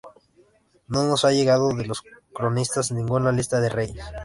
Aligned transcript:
No 0.87 1.03
nos 1.03 1.25
ha 1.25 1.31
llegado 1.31 1.75
de 1.75 1.85
los 1.85 2.01
cronistas 2.33 2.91
ninguna 2.91 3.31
lista 3.31 3.59
de 3.61 3.69
reyes. 3.69 4.03